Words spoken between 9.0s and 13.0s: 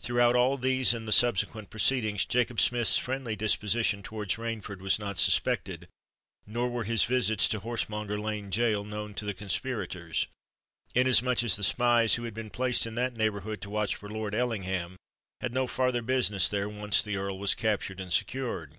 to the conspirators—inasmuch as the spies, who had been placed in